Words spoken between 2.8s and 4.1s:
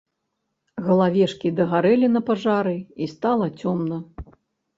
і стала цёмна.